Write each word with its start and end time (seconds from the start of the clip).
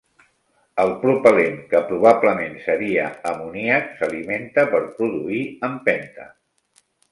El 0.83 0.93
propel·lent, 1.01 1.59
que 1.73 1.81
probablement 1.89 2.57
seria 2.63 3.05
amoníac, 3.33 3.93
s'alimenta 4.01 4.67
per 4.75 4.83
produir 4.97 5.45
empenta. 5.71 6.29